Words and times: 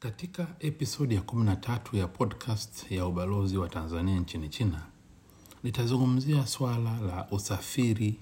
Katika 0.00 0.46
episodi 0.60 1.14
ya 1.14 1.20
13 1.20 1.96
ya 1.98 2.08
podcast 2.08 2.90
ya 2.90 3.06
ubalozi 3.06 3.56
wa 3.58 3.68
Tanzania 3.68 4.20
nchini 4.20 4.48
China, 4.48 4.82
nitazungumzia 5.62 6.46
swala 6.46 7.00
la 7.00 7.26
usafiri 7.30 8.20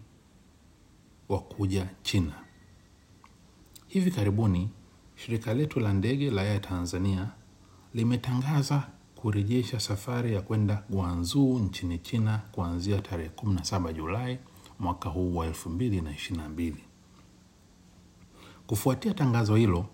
wa 1.29 1.41
kuja 1.41 1.89
China. 2.03 2.33
Hivi 3.87 4.11
karibuni, 4.11 4.71
shirika 5.15 5.55
letu 5.55 5.81
la 5.81 5.93
ndege 5.93 6.31
la 6.31 6.43
Air 6.43 6.61
Tanzania 6.61 7.29
limetangaza 7.95 8.89
kurejesha 9.15 9.81
safari 9.81 10.35
ya 10.35 10.43
kwenda 10.43 10.85
Guangzhou 10.91 11.59
nchini 11.59 11.99
China 11.99 12.39
kuanzia 12.53 13.01
tarehe 13.01 13.29
17 13.37 13.93
Julai 13.93 14.39
mwaka 14.79 15.09
huu 15.09 15.37
wa 15.37 15.47
2022. 15.47 16.75
Kufuatia 18.67 19.15
tangazo 19.15 19.57
hilo, 19.57 19.87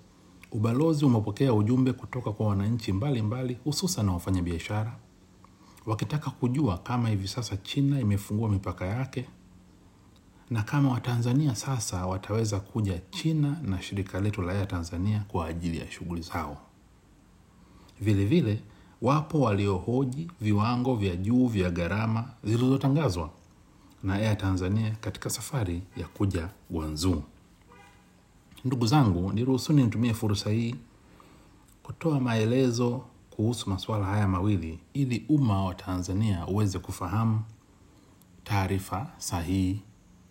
ubalozi 0.52 1.04
umepokea 1.04 1.54
ujumbe 1.54 1.92
kutoka 1.92 2.32
kwa 2.32 2.46
wananchi 2.46 2.92
mbalimbali, 2.92 3.58
hususan 3.64 4.06
na 4.06 4.12
wafanyabiashara 4.12 4.96
wakitaka 5.86 6.30
kujua 6.30 6.78
kama 6.78 7.08
hivi 7.08 7.28
sasa 7.28 7.56
China 7.56 8.00
imefungua 8.00 8.48
mipaka 8.48 8.86
yake 8.86 9.24
na 10.50 10.62
kama 10.62 10.90
Watanzania 10.92 11.54
sasa 11.54 12.06
wataweza 12.06 12.60
kuja 12.60 13.00
China 13.10 13.56
na 13.62 13.82
shirika 13.82 14.20
letu 14.20 14.42
la 14.42 14.52
Air 14.52 14.68
Tanzania 14.68 15.24
kwa 15.28 15.46
ajili 15.46 15.78
ya 15.78 15.90
shughuli 15.90 16.22
zao. 16.22 16.56
Vilevile 18.00 18.40
vile, 18.52 18.62
wapo 19.02 19.40
waliohoji 19.40 20.30
viwango 20.40 20.96
vya 20.96 21.16
juu 21.16 21.46
vya 21.46 21.70
gharama 21.70 22.28
zilizotangazwa 22.44 23.30
na 24.02 24.14
Air 24.14 24.38
Tanzania 24.38 24.96
katika 25.00 25.30
safari 25.30 25.82
ya 25.96 26.06
kuja 26.08 26.48
Guangzhou. 26.70 27.22
Ndugu 28.64 28.86
zangu, 28.86 29.32
niruhusuni 29.32 29.82
nitumie 29.84 30.14
fursa 30.14 30.50
hii 30.50 30.74
kutoa 31.82 32.20
maelezo 32.20 33.04
kuhusu 33.30 33.70
masuala 33.70 34.04
haya 34.06 34.28
mawili 34.28 34.78
ili 34.94 35.24
umma 35.28 35.64
wa 35.64 35.74
Tanzania 35.74 36.46
uweze 36.46 36.78
kufahamu 36.78 37.40
taarifa 38.44 39.06
sahihi 39.18 39.80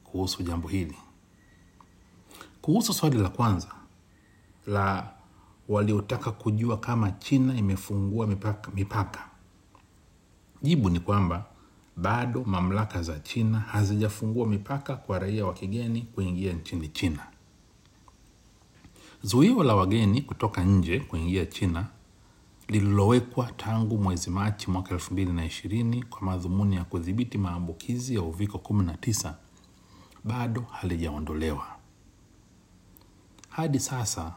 kuhusu 0.03 0.43
jambo 0.43 0.67
hili. 0.67 0.95
Kuhusu 2.61 2.93
swali 2.93 3.17
la 3.17 3.29
kwanza 3.29 3.67
la 4.67 5.13
waliotaka 5.69 6.31
kujua 6.31 6.77
kama 6.77 7.11
China 7.11 7.55
imefungua 7.57 8.27
mipaka, 8.27 8.71
mipaka. 8.71 9.19
Jibu 10.61 10.89
ni 10.89 10.99
kwamba 10.99 11.45
bado 11.97 12.43
mamlaka 12.43 13.01
za 13.01 13.19
China 13.19 13.59
hazijafungua 13.59 14.47
mipaka 14.47 14.95
kwa 14.95 15.19
raia 15.19 15.45
wa 15.45 15.53
kigeni 15.53 16.01
kuingia 16.01 16.53
nchini 16.53 16.87
China. 16.87 17.30
Zuio 19.23 19.63
la 19.63 19.75
wageni 19.75 20.21
kutoka 20.21 20.63
nje 20.63 20.99
kuingia 20.99 21.45
China 21.45 21.87
lililowekwa 22.67 23.51
tangu 23.51 23.97
mwezi 23.97 24.29
Machi 24.29 24.71
mwaka 24.71 24.93
elfu 24.93 25.13
mbili 25.13 25.33
na 25.33 25.45
ishirini 25.45 26.03
kwa 26.03 26.21
madhumuni 26.21 26.75
ya 26.75 26.83
kudhibiti 26.83 27.37
maambukizi 27.37 28.15
ya 28.15 28.21
uviko 28.21 28.57
19 28.57 29.33
bado 30.23 30.61
halijaondolewa. 30.71 31.67
Hadi 33.49 33.79
sasa 33.79 34.33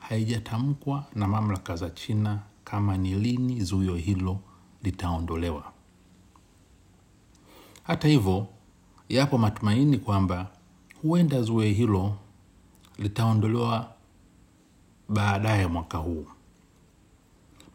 haijatamkwa 0.00 1.04
na 1.14 1.28
mamlaka 1.28 1.76
za 1.76 1.90
China 1.90 2.38
kama 2.64 2.96
ni 2.96 3.14
lini 3.14 3.60
zuio 3.60 3.94
hilo 3.96 4.40
litaondolewa. 4.82 5.72
Hata 7.82 8.08
hivyo, 8.08 8.46
yapo 9.08 9.38
matumaini 9.38 9.98
kwamba 9.98 10.50
huenda 11.02 11.42
zuio 11.42 11.72
hilo 11.72 12.16
litaondolewa 12.98 13.97
baadaye 15.08 15.66
mwaka 15.66 15.98
huu. 15.98 16.26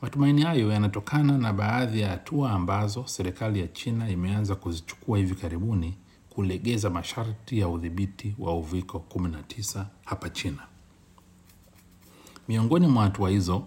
Matumaini 0.02 0.42
hayo 0.42 0.72
yanatokana 0.72 1.38
na 1.38 1.54
baadhi 1.54 2.00
ya 2.02 2.10
hatua 2.10 2.52
ambazo 2.52 3.08
serikali 3.08 3.60
ya 3.60 3.68
China 3.68 4.10
imeanza 4.10 4.56
kuzichukua 4.56 5.18
hivi 5.18 5.36
karibuni 5.36 5.98
kulegeza 6.30 6.90
masharti 6.90 7.60
ya 7.60 7.68
udhibiti 7.68 8.36
wa 8.40 8.56
uviko 8.58 9.04
19 9.10 9.86
hapa 10.06 10.30
China. 10.30 10.68
Miongoni 12.48 12.88
mwa 12.88 13.04
hatua 13.04 13.30
hizo 13.30 13.64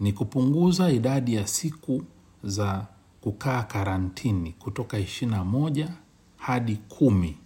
ni 0.00 0.12
kupunguza 0.12 0.90
idadi 0.90 1.34
ya 1.34 1.46
siku 1.46 2.02
za 2.44 2.86
kukaa 3.20 3.62
karantini 3.62 4.52
kutoka 4.52 4.98
21 4.98 5.88
hadi 6.36 6.76
kumi 6.76 7.36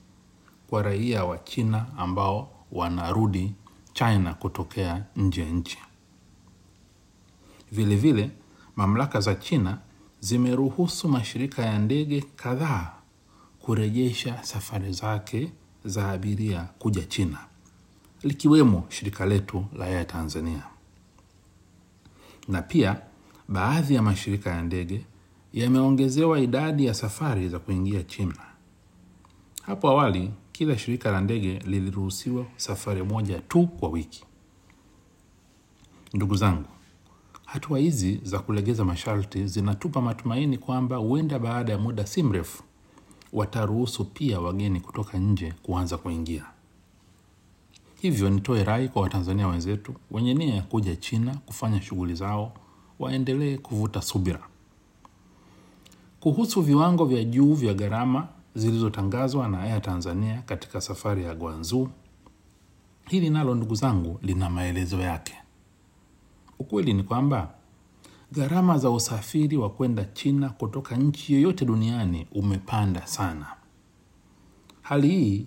kwa 0.71 0.83
raia 0.83 1.25
wa 1.25 1.39
China 1.39 1.87
ambao 1.97 2.51
wanarudi 2.73 3.55
China 3.99 4.35
kutokea 4.35 5.05
nje 5.17 5.41
ya 5.43 5.49
nchi. 5.51 5.79
Vilevile, 7.73 8.31
mamlaka 8.77 9.21
za 9.21 9.35
China 9.35 9.79
zimeruhusu 10.21 11.09
mashirika 11.09 11.63
ya 11.63 11.79
ndege 11.79 12.25
kadhaa 12.37 12.93
kurejesha 13.61 14.43
safari 14.45 14.93
zake 14.93 15.53
za 15.85 16.11
abiria 16.11 16.69
kuja 16.79 17.05
China, 17.05 17.39
likiwemo 18.23 18.85
shirika 18.89 19.27
letu 19.27 19.65
la 19.77 19.85
Air 19.87 20.07
Tanzania. 20.07 20.63
Na 22.49 22.63
pia 22.63 23.01
baadhi 23.49 23.95
ya 23.95 24.03
mashirika 24.03 24.51
ya 24.51 24.63
ndege 24.63 25.05
yameongezewa 25.53 26.41
idadi 26.41 26.87
ya 26.87 26.95
safari 26.95 27.49
za 27.49 27.59
kuingia 27.59 28.03
China. 28.03 28.39
Hapo 29.63 29.89
awali 29.89 30.31
kila 30.59 30.79
shirika 30.79 31.11
la 31.11 31.21
ndege 31.21 31.59
liliruhusiwa 31.59 32.45
safari 32.57 33.03
moja 33.03 33.39
tu 33.41 33.67
kwa 33.67 33.89
wiki. 33.89 34.25
Ndugu 36.15 36.37
zangu, 36.37 36.65
hatua 37.45 37.79
hizi 37.79 38.21
za 38.23 38.39
kulegeza 38.39 38.85
masharti 38.85 39.47
zinatupa 39.47 40.01
matumaini 40.01 40.59
kwamba 40.59 40.97
huenda 40.97 41.39
baada 41.39 41.73
ya 41.73 41.79
muda 41.79 42.07
si 42.07 42.23
mrefu 42.23 42.63
wataruhusu 43.33 44.05
pia 44.05 44.41
wageni 44.41 44.81
kutoka 44.81 45.19
nje 45.19 45.55
kuanza 45.63 45.97
kuingia. 45.97 46.45
Hivyo 48.01 48.31
nitoe 48.31 48.65
rai 48.65 48.89
kwa 48.89 49.03
Watanzania 49.03 49.49
wenzetu 49.49 49.95
wenye 50.11 50.35
nia 50.35 50.55
ya 50.55 50.63
kuja 50.63 50.97
China 50.97 51.35
kufanya 51.47 51.83
shughuli 51.83 52.15
zao 52.15 52.53
waendelee 52.99 53.57
kuvuta 53.59 54.03
subira. 54.03 54.49
Kuhusu 56.21 56.63
viwango 56.63 57.05
vya 57.05 57.25
juu 57.25 57.55
vya 57.55 57.75
gharama 57.75 58.29
zilizotangazwa 58.55 59.49
na 59.49 59.61
Air 59.63 59.83
Tanzania 59.83 60.43
katika 60.43 60.81
safari 60.81 61.25
ya 61.25 61.35
Guangzhou, 61.35 61.89
hili 63.09 63.31
nalo 63.31 63.55
ndugu 63.55 63.75
zangu 63.75 64.19
lina 64.23 64.51
maelezo 64.51 65.01
yake. 65.01 65.35
Ukweli 66.59 66.93
ni 66.93 67.03
kwamba 67.03 67.55
gharama 68.33 68.79
za 68.79 68.91
usafiri 68.91 69.57
wa 69.57 69.71
kwenda 69.71 70.05
China 70.05 70.51
kutoka 70.51 70.97
nchi 70.97 71.33
yoyote 71.35 71.65
duniani 71.65 72.27
umepanda 72.33 73.07
sana. 73.07 73.47
Hali 74.83 75.09
hii 75.09 75.47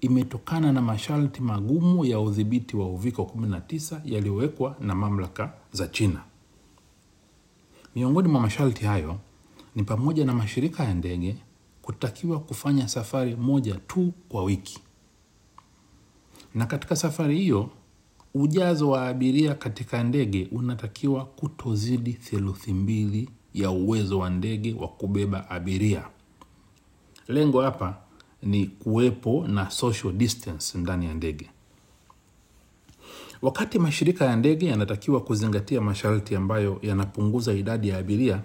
imetokana 0.00 0.72
na 0.72 0.82
masharti 0.82 1.40
magumu 1.42 2.04
ya 2.04 2.20
udhibiti 2.20 2.76
wa 2.76 2.86
uviko 2.88 3.22
19 3.22 4.00
yaliyowekwa 4.04 4.76
na 4.80 4.94
mamlaka 4.94 5.52
za 5.72 5.88
China. 5.88 6.20
Miongoni 7.96 8.28
mwa 8.28 8.40
masharti 8.40 8.84
hayo 8.84 9.18
ni 9.74 9.82
pamoja 9.84 10.24
na 10.24 10.34
mashirika 10.34 10.84
ya 10.84 10.94
ndege 10.94 11.36
kutakiwa 11.84 12.40
kufanya 12.40 12.88
safari 12.88 13.36
moja 13.36 13.74
tu 13.74 14.12
kwa 14.28 14.44
wiki, 14.44 14.78
na 16.54 16.66
katika 16.66 16.96
safari 16.96 17.38
hiyo 17.38 17.70
ujazo 18.34 18.90
wa 18.90 19.08
abiria 19.08 19.54
katika 19.54 20.04
ndege 20.04 20.48
unatakiwa 20.52 21.24
kutozidi 21.24 22.12
theluthi 22.12 22.72
mbili 22.72 23.30
ya 23.54 23.70
uwezo 23.70 24.18
wa 24.18 24.30
ndege 24.30 24.72
wa 24.74 24.88
kubeba 24.88 25.50
abiria. 25.50 26.04
Lengo 27.28 27.62
hapa 27.62 27.96
ni 28.42 28.66
kuwepo 28.66 29.46
na 29.48 29.70
social 29.70 30.12
distance 30.12 30.78
ndani 30.78 31.06
ya 31.06 31.14
ndege. 31.14 31.50
Wakati 33.42 33.78
mashirika 33.78 34.24
ya 34.24 34.36
ndege 34.36 34.66
yanatakiwa 34.66 35.20
kuzingatia 35.20 35.80
masharti 35.80 36.36
ambayo 36.36 36.78
yanapunguza 36.82 37.52
idadi 37.52 37.88
ya 37.88 37.98
abiria, 37.98 38.42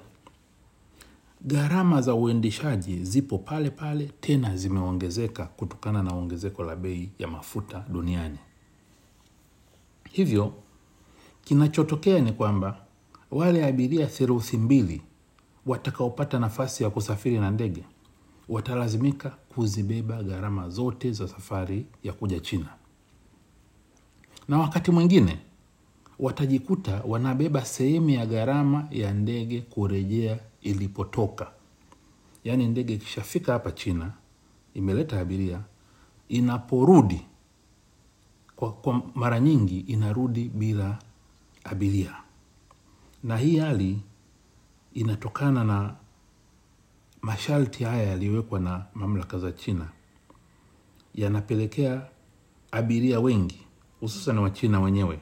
gharama 1.46 2.02
za 2.02 2.16
uendeshaji 2.16 3.04
zipo 3.06 3.38
pale 3.38 3.70
pale, 3.70 4.12
tena 4.22 4.58
zimeongezeka 4.58 5.46
kutokana 5.46 6.04
na 6.04 6.14
ongezeko 6.14 6.64
la 6.64 6.76
bei 6.76 7.10
ya 7.20 7.28
mafuta 7.28 7.86
duniani. 7.90 8.38
Hivyo 10.12 10.54
kinachotokea 11.44 12.20
ni 12.20 12.32
kwamba 12.34 12.86
wale 13.32 13.66
abiria 13.66 14.08
theluthi 14.08 14.58
mbili 14.58 15.02
watakaopata 15.66 16.40
nafasi 16.40 16.84
ya 16.84 16.90
kusafiri 16.90 17.40
na 17.40 17.52
ndege 17.52 17.84
watalazimika 18.50 19.30
kuzibeba 19.30 20.24
gharama 20.24 20.70
zote 20.70 21.12
za 21.12 21.28
safari 21.28 21.86
ya 22.04 22.14
kuja 22.14 22.40
China, 22.40 22.70
na 24.48 24.58
wakati 24.60 24.92
mwingine 24.92 25.40
watajikuta 26.20 27.02
wanabeba 27.08 27.66
sehemu 27.66 28.10
ya 28.10 28.26
gharama 28.26 28.88
ya 28.92 29.14
ndege 29.14 29.62
kurejea 29.62 30.40
ilipotoka. 30.62 31.52
Yaani 32.44 32.68
ndege 32.68 32.94
ikishafika 32.94 33.54
hapa 33.54 33.72
China 33.72 34.12
imeleta 34.74 35.20
abiria, 35.20 35.62
inaporudi 36.30 37.26
kwa, 38.56 38.72
kwa 38.72 39.02
mara 39.16 39.40
nyingi 39.40 39.80
inarudi 39.80 40.50
bila 40.50 41.00
abiria, 41.64 42.16
na 43.24 43.38
hii 43.38 43.58
hali 43.58 44.00
inatokana 44.94 45.64
na 45.64 45.96
masharti 47.22 47.84
haya 47.84 48.04
yaliyowekwa 48.04 48.60
na 48.60 48.86
mamlaka 48.94 49.40
za 49.40 49.52
China 49.52 49.88
yanapelekea 51.16 52.02
abiria 52.72 53.20
wengi 53.20 53.62
hususan 54.00 54.38
wa 54.40 54.50
China 54.50 54.80
wenyewe 54.80 55.20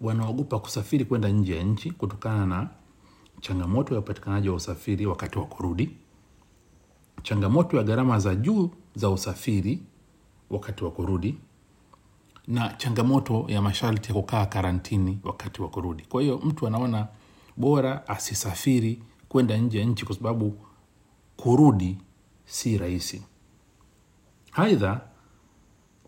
wanaogopa 0.00 0.58
kusafiri 0.58 1.04
kwenda 1.04 1.28
nje 1.28 1.56
ya 1.56 1.62
nchi 1.62 1.90
kutokana 1.90 2.46
na 2.46 2.68
changamoto 3.40 3.94
ya 3.94 4.00
upatikanaji 4.00 4.48
wa 4.48 4.54
usafiri 4.54 5.06
wakati 5.06 5.38
wa 5.38 5.46
kurudi, 5.46 5.96
changamoto 7.22 7.76
ya 7.76 7.82
gharama 7.82 8.18
za 8.18 8.34
juu 8.34 8.70
za 8.94 9.10
usafiri 9.10 9.82
wakati 10.50 10.84
wa 10.84 10.90
kurudi, 10.90 11.38
na 12.48 12.68
changamoto 12.74 13.44
ya 13.48 13.62
masharti 13.62 14.08
ya 14.08 14.14
kukaa 14.14 14.46
karantini 14.46 15.20
wakati 15.24 15.62
wa 15.62 15.68
kurudi. 15.68 16.02
Kwa 16.02 16.22
hiyo 16.22 16.38
mtu 16.38 16.66
anaona 16.66 17.08
bora 17.56 18.08
asisafiri 18.08 19.02
kwenda 19.28 19.56
nje 19.56 19.78
ya 19.78 19.84
nchi 19.84 20.04
kwa 20.06 20.14
sababu 20.16 20.58
kurudi 21.36 21.98
si 22.44 22.78
rahisi. 22.78 23.22
Aidha, 24.52 25.00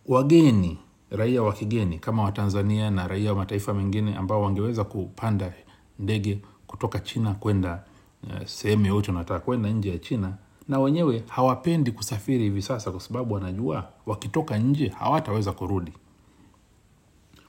wageni 0.06 0.78
raia 1.10 1.42
wa 1.42 1.52
kigeni 1.52 1.98
kama 1.98 2.22
Watanzania 2.22 2.90
na 2.90 3.08
raia 3.08 3.30
wa 3.32 3.36
mataifa 3.38 3.74
mengine 3.74 4.16
ambao 4.16 4.42
wangeweza 4.42 4.84
kupanda 4.84 5.52
ndege 5.98 6.38
kutoka 6.66 6.98
China 6.98 7.34
kwenda 7.34 7.84
uh, 8.22 8.46
sehemu 8.46 8.86
yoyote 8.86 9.10
wanataka 9.10 9.40
kwenda 9.40 9.70
nje 9.70 9.90
ya 9.90 9.98
China, 9.98 10.34
na 10.68 10.78
wenyewe 10.80 11.24
hawapendi 11.28 11.92
kusafiri 11.92 12.38
hivi 12.44 12.62
sasa, 12.62 12.90
kwa 12.90 13.00
sababu 13.00 13.34
wanajua 13.34 13.88
wakitoka 14.06 14.58
nje 14.58 14.88
hawataweza 14.88 15.52
kurudi. 15.52 15.92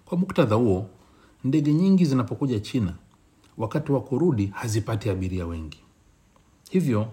Kwa 0.06 0.18
muktadha 0.18 0.56
huo, 0.56 0.90
ndege 1.44 1.74
nyingi 1.74 2.06
zinapokuja 2.06 2.60
China 2.60 2.94
wakati 3.58 3.92
wa 3.92 4.02
kurudi 4.02 4.48
hazipati 4.56 5.10
abiria 5.10 5.46
wengi, 5.46 5.80
hivyo 6.70 7.08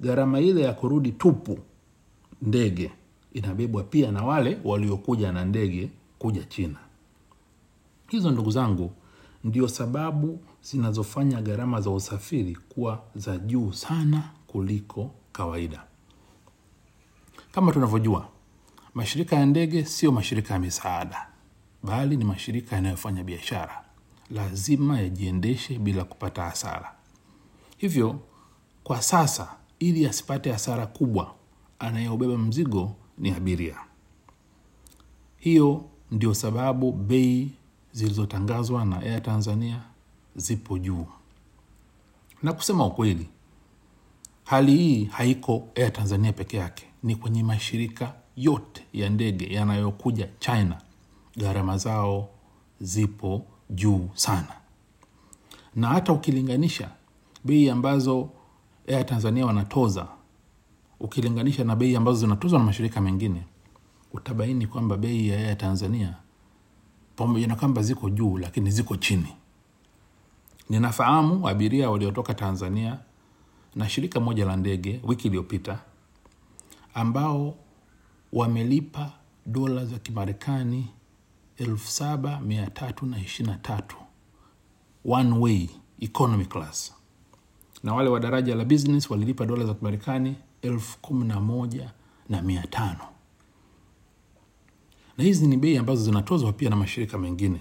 gharama 0.00 0.40
ile 0.40 0.60
ya 0.60 0.72
kurudi 0.72 1.12
tupu 1.12 1.58
ndege 2.42 2.92
inabebwa 3.36 3.82
pia 3.82 4.12
na 4.12 4.24
wale 4.24 4.58
waliokuja 4.64 5.32
na 5.32 5.44
ndege 5.44 5.90
kuja 6.18 6.44
China. 6.44 6.76
Hizo 8.08 8.30
ndugu 8.30 8.50
zangu, 8.50 8.92
ndio 9.44 9.68
sababu 9.68 10.40
zinazofanya 10.62 11.42
gharama 11.42 11.80
za 11.80 11.90
usafiri 11.90 12.56
kuwa 12.68 13.02
za 13.14 13.38
juu 13.38 13.72
sana 13.72 14.30
kuliko 14.46 15.10
kawaida. 15.32 15.82
Kama 17.52 17.72
tunavyojua, 17.72 18.28
mashirika 18.94 19.36
ya 19.36 19.46
ndege 19.46 19.84
sio 19.84 20.12
mashirika 20.12 20.54
ya 20.54 20.60
misaada, 20.60 21.26
bali 21.82 22.16
ni 22.16 22.24
mashirika 22.24 22.76
yanayofanya 22.76 23.24
biashara, 23.24 23.84
lazima 24.30 25.00
yajiendeshe 25.00 25.78
bila 25.78 26.04
kupata 26.04 26.42
hasara. 26.42 26.92
Hivyo 27.76 28.20
kwa 28.84 29.02
sasa, 29.02 29.48
ili 29.78 30.06
asipate 30.06 30.52
hasara 30.52 30.86
kubwa, 30.86 31.34
anayeubeba 31.78 32.38
mzigo 32.38 32.96
ni 33.18 33.30
abiria. 33.30 33.76
Hiyo 35.38 35.84
ndio 36.10 36.34
sababu 36.34 36.92
bei 36.92 37.50
zilizotangazwa 37.92 38.84
na 38.84 39.00
Air 39.00 39.22
Tanzania 39.22 39.80
zipo 40.36 40.78
juu, 40.78 41.06
na 42.42 42.52
kusema 42.52 42.86
ukweli, 42.86 43.28
hali 44.44 44.76
hii 44.76 45.04
haiko 45.04 45.68
Air 45.74 45.92
Tanzania 45.92 46.32
peke 46.32 46.56
yake, 46.56 46.86
ni 47.02 47.16
kwenye 47.16 47.42
mashirika 47.42 48.14
yote 48.36 48.84
ya 48.92 49.10
ndege 49.10 49.54
yanayokuja 49.54 50.28
China, 50.38 50.80
gharama 51.36 51.78
zao 51.78 52.28
zipo 52.80 53.44
juu 53.70 54.08
sana, 54.14 54.52
na 55.74 55.88
hata 55.88 56.12
ukilinganisha 56.12 56.90
bei 57.44 57.70
ambazo 57.70 58.30
Air 58.88 59.06
Tanzania 59.06 59.46
wanatoza 59.46 60.06
ukilinganisha 61.00 61.64
na 61.64 61.76
bei 61.76 61.96
ambazo 61.96 62.18
zinatozwa 62.18 62.58
na 62.58 62.64
mashirika 62.64 63.00
mengine, 63.00 63.42
utabaini 64.12 64.66
kwamba 64.66 64.96
bei 64.96 65.28
ya 65.28 65.38
Air 65.38 65.58
Tanzania 65.58 66.14
pamoja 67.16 67.46
na 67.46 67.56
kwamba 67.56 67.82
ziko 67.82 68.10
juu, 68.10 68.38
lakini 68.38 68.70
ziko 68.70 68.96
chini. 68.96 69.28
Ninafahamu 70.70 71.48
abiria 71.48 71.90
waliotoka 71.90 72.34
Tanzania 72.34 72.98
na 73.74 73.88
shirika 73.88 74.20
moja 74.20 74.44
la 74.44 74.56
ndege 74.56 75.00
wiki 75.04 75.28
iliyopita 75.28 75.78
ambao 76.94 77.54
wamelipa 78.32 79.12
dola 79.46 79.84
za 79.84 79.98
Kimarekani 79.98 80.88
elfu 81.56 81.88
saba 81.90 82.40
mia 82.40 82.66
tatu 82.70 83.06
na 83.06 83.18
ishirini 83.20 83.52
na 83.52 83.58
tatu 83.58 83.96
one 85.04 85.32
way 85.38 85.68
economy 86.00 86.44
class, 86.44 86.94
na 87.82 87.94
wale 87.94 88.08
wa 88.08 88.20
daraja 88.20 88.54
la 88.54 88.64
business 88.64 89.10
walilipa 89.10 89.46
dola 89.46 89.64
za 89.66 89.74
Kimarekani 89.74 90.36
elfu 90.66 90.98
kumi 90.98 91.24
na 91.24 91.40
moja 91.40 91.90
na 92.28 92.42
mia 92.42 92.66
tano 92.66 93.00
na 95.18 95.24
hizi 95.24 95.46
ni 95.46 95.56
bei 95.56 95.76
ambazo 95.78 96.04
zinatozwa 96.04 96.52
pia 96.52 96.70
na 96.70 96.76
mashirika 96.76 97.18
mengine. 97.18 97.60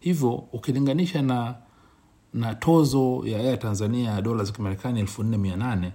Hivyo 0.00 0.32
ukilinganisha 0.34 1.22
na 1.22 1.54
na 2.34 2.54
tozo 2.54 3.22
ya 3.26 3.38
Air 3.38 3.58
Tanzania 3.58 4.10
ya 4.10 4.22
dola 4.22 4.44
za 4.44 4.52
Kimarekani 4.52 5.00
elfu 5.00 5.22
nne 5.22 5.36
mia 5.38 5.56
nane 5.56 5.92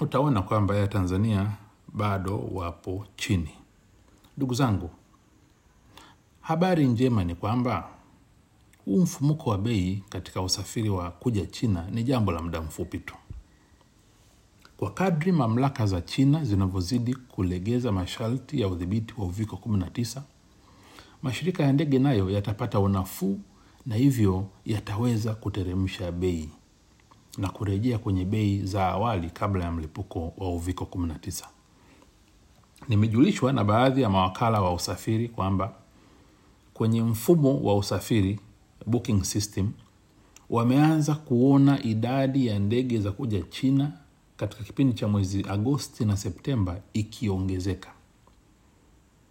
utaona 0.00 0.42
kwamba 0.42 0.74
Air 0.74 0.90
Tanzania 0.90 1.50
bado 1.92 2.38
wapo 2.52 3.06
chini. 3.16 3.50
Ndugu 4.36 4.54
zangu, 4.54 4.90
habari 6.40 6.86
njema 6.86 7.24
ni 7.24 7.34
kwamba 7.34 7.88
huu 8.84 9.00
mfumuko 9.00 9.50
wa 9.50 9.58
bei 9.58 10.04
katika 10.08 10.42
usafiri 10.42 10.88
wa 10.90 11.10
kuja 11.10 11.46
China 11.46 11.86
ni 11.90 12.04
jambo 12.04 12.32
la 12.32 12.42
muda 12.42 12.60
mfupi 12.62 12.98
tu. 12.98 13.14
Kwa 14.82 14.90
kadri 14.90 15.32
mamlaka 15.32 15.86
za 15.86 16.00
China 16.00 16.44
zinavyozidi 16.44 17.14
kulegeza 17.14 17.92
masharti 17.92 18.60
ya 18.60 18.68
udhibiti 18.68 19.14
wa 19.18 19.24
uviko 19.26 19.56
19, 19.66 20.20
mashirika 21.22 21.62
ya 21.62 21.72
ndege 21.72 21.98
nayo 21.98 22.30
yatapata 22.30 22.80
unafuu 22.80 23.38
na 23.86 23.94
hivyo 23.96 24.46
yataweza 24.66 25.34
kuteremsha 25.34 26.12
bei 26.12 26.48
na 27.38 27.48
kurejea 27.48 27.98
kwenye 27.98 28.24
bei 28.24 28.62
za 28.62 28.86
awali 28.86 29.30
kabla 29.30 29.64
ya 29.64 29.72
mlipuko 29.72 30.32
wa 30.36 30.54
uviko 30.54 30.84
19. 30.84 31.44
Nimejulishwa 32.88 33.52
na 33.52 33.64
baadhi 33.64 34.02
ya 34.02 34.10
mawakala 34.10 34.60
wa 34.62 34.74
usafiri 34.74 35.28
kwamba 35.28 35.72
kwenye 36.74 37.02
mfumo 37.02 37.60
wa 37.60 37.76
usafiri 37.76 38.40
booking 38.86 39.24
system 39.24 39.70
wameanza 40.50 41.14
kuona 41.14 41.82
idadi 41.82 42.46
ya 42.46 42.58
ndege 42.58 43.00
za 43.00 43.12
kuja 43.12 43.42
China 43.42 43.92
katika 44.42 44.64
kipindi 44.64 44.94
cha 44.94 45.08
mwezi 45.08 45.44
Agosti 45.48 46.04
na 46.04 46.16
Septemba 46.16 46.80
ikiongezeka. 46.92 47.92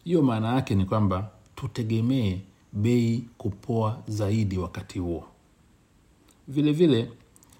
Hiyo 0.03 0.21
maana 0.21 0.53
yake 0.55 0.75
ni 0.75 0.85
kwamba 0.85 1.31
tutegemee 1.55 2.39
bei 2.73 3.23
kupoa 3.37 4.03
zaidi 4.07 4.57
wakati 4.57 4.99
huo. 4.99 5.27
Vilevile 6.47 7.01
vile, 7.01 7.11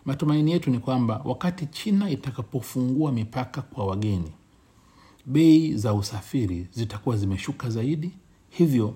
matumaini 0.06 0.52
yetu 0.52 0.70
ni 0.72 0.80
kwamba 0.80 1.22
wakati 1.26 1.66
China 1.66 2.10
itakapofungua 2.10 3.12
mipaka 3.12 3.62
kwa 3.62 3.86
wageni, 3.86 4.32
bei 5.26 5.74
za 5.78 5.94
usafiri 5.94 6.68
zitakuwa 6.74 7.18
zimeshuka 7.18 7.70
zaidi, 7.70 8.12
hivyo 8.50 8.96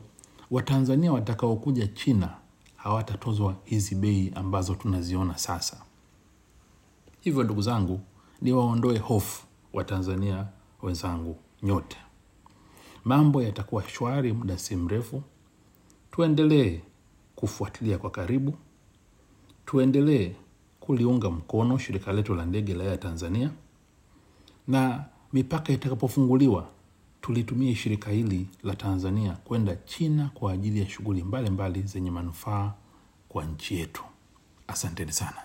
Watanzania 0.52 1.14
watakaokuja 1.14 1.88
China 1.88 2.30
hawatatozwa 2.76 3.56
hizi 3.66 3.96
bei 3.96 4.32
ambazo 4.36 4.76
tunaziona 4.76 5.38
sasa. 5.38 5.78
Hivyo 7.22 7.44
ndugu 7.44 7.62
zangu, 7.62 8.00
ni 8.46 8.52
waondoe 8.52 8.98
hofu 8.98 9.46
Watanzania 9.74 10.48
wenzangu 10.82 11.36
nyote, 11.64 11.98
mambo 13.06 13.42
yatakuwa 13.44 13.90
shwari 13.90 14.34
muda 14.34 14.58
si 14.58 14.76
mrefu. 14.76 15.24
Tuendelee 16.12 16.80
kufuatilia 17.36 17.98
kwa 17.98 18.10
karibu, 18.10 18.54
tuendelee 19.66 20.32
kuliunga 20.80 21.30
mkono 21.30 21.78
shirika 21.78 22.14
letu 22.14 22.36
la 22.36 22.46
ndege 22.46 22.74
la 22.74 22.84
Air 22.84 23.00
Tanzania, 23.00 23.52
na 24.68 25.06
mipaka 25.34 25.74
itakapofunguliwa 25.74 26.68
tulitumie 27.22 27.76
shirika 27.76 28.12
hili 28.12 28.48
la 28.64 28.76
Tanzania 28.76 29.34
kwenda 29.44 29.76
China 29.76 30.30
kwa 30.34 30.52
ajili 30.52 30.80
ya 30.80 30.90
shughuli 30.90 31.24
mbalimbali 31.24 31.82
zenye 31.82 32.12
manufaa 32.12 32.74
kwa 33.30 33.46
nchi 33.46 33.76
yetu. 33.76 34.04
Asanteni 34.68 35.12
sana. 35.12 35.45